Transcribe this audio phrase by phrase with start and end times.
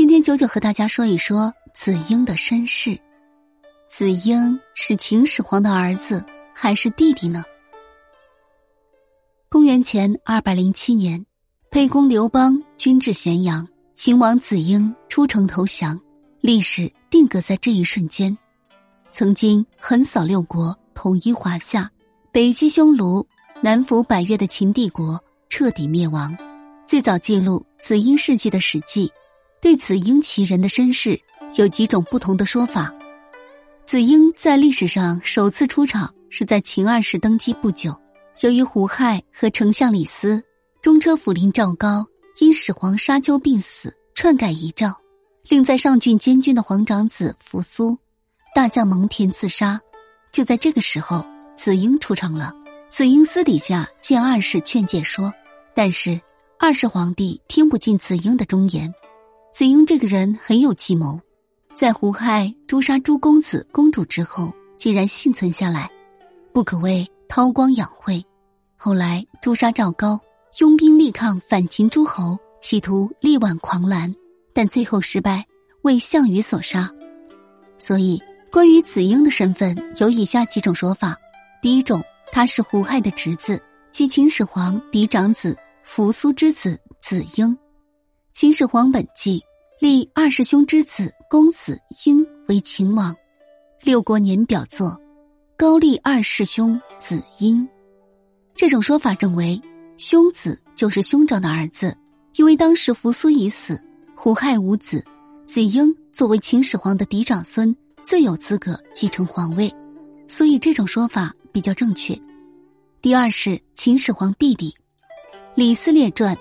[0.00, 2.98] 今天九九和大家说一说子婴的身世。
[3.86, 6.24] 子婴是秦始皇的儿子
[6.54, 7.44] 还是弟弟呢？
[9.50, 11.26] 公元前二百零七年，
[11.70, 16.00] 沛公刘邦军至咸阳，秦王子婴出城投降，
[16.40, 18.34] 历史定格在这一瞬间。
[19.12, 21.90] 曾经横扫六国，统一华夏，
[22.32, 23.26] 北击匈奴，
[23.60, 26.34] 南服百越的秦帝国彻底灭亡。
[26.86, 29.06] 最早记录子婴事迹的《史记》。
[29.60, 31.20] 对子婴其人的身世
[31.56, 32.94] 有几种不同的说法。
[33.84, 37.94] 子婴在历史上首次出场是在秦二世登基不久，
[38.40, 40.42] 由于胡亥和丞相李斯、
[40.80, 42.06] 中车府令赵高
[42.38, 44.96] 因始皇沙丘病死，篡改遗诏，
[45.48, 47.98] 令在上郡监军的皇长子扶苏、
[48.54, 49.80] 大将蒙恬自杀。
[50.32, 52.54] 就在这个时候，子婴出场了。
[52.88, 55.32] 子婴私底下见二世劝诫说，
[55.74, 56.20] 但是
[56.58, 58.92] 二世皇帝听不进子婴的忠言。
[59.52, 61.20] 子婴这个人很有计谋，
[61.74, 65.90] 在胡亥诛杀诸公子公主之后，竟然幸存下来，
[66.52, 68.24] 不可谓韬光养晦。
[68.76, 70.18] 后来诛杀赵高，
[70.60, 74.14] 拥兵力抗反秦诸侯，企图力挽狂澜，
[74.54, 75.44] 但最后失败，
[75.82, 76.88] 为项羽所杀。
[77.76, 81.18] 所以，关于子婴的身份有以下几种说法：
[81.60, 87.56] 第一种，他是胡亥的侄子，即秦始皇嫡长子扶苏之子子婴。
[88.40, 89.44] 秦始皇本纪
[89.78, 93.14] 立二世兄之子公子婴为秦王，
[93.82, 94.98] 六国年表作
[95.58, 97.68] 高丽二世兄子婴。
[98.54, 99.60] 这种说法认为
[99.98, 101.94] 兄子就是兄长的儿子，
[102.36, 103.78] 因为当时扶苏已死，
[104.16, 105.04] 胡亥无子，
[105.44, 109.70] 子婴作为秦始皇的嫡长孙，最有资格继承皇位，
[110.28, 112.18] 所以这种说法比较正确。
[113.02, 114.70] 第二是秦始皇弟弟，
[115.54, 116.34] 《李斯列传》。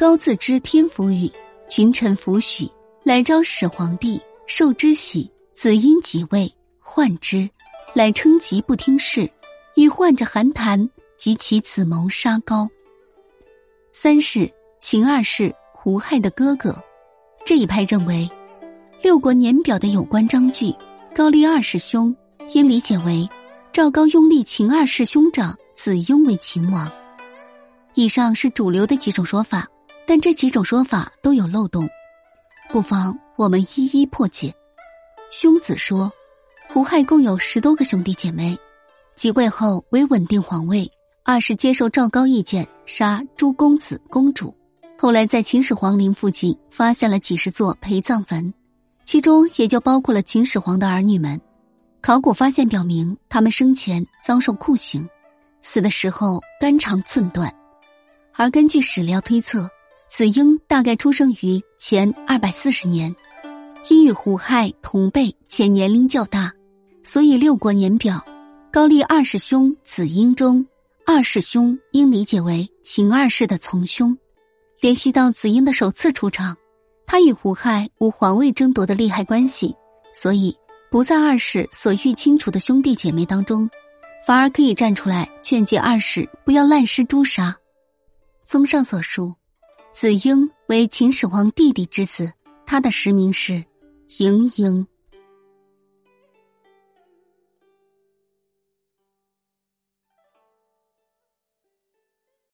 [0.00, 1.30] 高自知天福语，
[1.68, 2.66] 群臣弗许，
[3.04, 5.30] 来召始皇帝，受之喜。
[5.52, 7.46] 子婴即位，患之，
[7.92, 9.30] 乃称疾不听事，
[9.76, 10.88] 与患者韩谈，
[11.18, 12.66] 及其子谋杀高。
[13.92, 16.82] 三是秦二世胡亥的哥哥，
[17.44, 18.26] 这一派认为，
[19.02, 20.74] 六国年表的有关章句，
[21.14, 22.16] 高丽二世兄
[22.54, 23.28] 应理解为
[23.70, 26.90] 赵高拥立秦二世兄长子婴为秦王。
[27.92, 29.68] 以上是主流的几种说法。
[30.10, 31.88] 但这几种说法都有漏洞，
[32.68, 34.52] 不妨我们一一破解。
[35.30, 36.10] 兄子说，
[36.68, 38.58] 胡亥共有十多个兄弟姐妹，
[39.14, 40.90] 即位后为稳定皇位，
[41.22, 44.52] 二是接受赵高意见杀诸公子公主。
[44.98, 48.52] 后来在秦始皇陵附近发现了几十座陪葬坟，
[49.04, 51.40] 其中也就包括了秦始皇的儿女们。
[52.00, 55.08] 考古发现表明，他们生前遭受酷刑，
[55.62, 57.54] 死的时候肝肠寸断，
[58.34, 59.70] 而根据史料推测。
[60.12, 63.14] 子婴大概出生于前二百四十年，
[63.88, 66.52] 因与胡亥同辈且年龄较大，
[67.04, 68.22] 所以六国年表
[68.72, 70.66] 高丽二世兄子婴中，
[71.06, 74.18] 二世兄应理解为秦二世的从兄。
[74.80, 76.56] 联系到子婴的首次出场，
[77.06, 79.76] 他与胡亥无皇位争夺的利害关系，
[80.12, 80.54] 所以
[80.90, 83.70] 不在二世所欲清除的兄弟姐妹当中，
[84.26, 87.56] 反而可以站出来劝诫二世不要滥施诛杀。
[88.44, 89.34] 综上所述。
[89.92, 92.32] 子婴为秦始皇弟弟之子，
[92.64, 93.64] 他的实名是
[94.08, 94.86] 嬴婴。